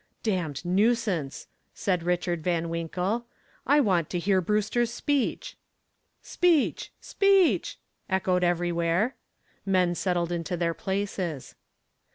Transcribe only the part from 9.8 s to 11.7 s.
settled into their places.